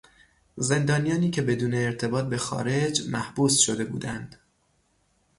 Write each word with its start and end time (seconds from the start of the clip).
زندانیانی 0.57 1.29
که 1.31 1.41
بدون 1.41 1.73
ارتباط 1.73 2.25
به 2.25 2.37
خارج 2.37 3.01
محبوس 3.09 3.57
شده 3.59 3.85
بودند 3.85 4.35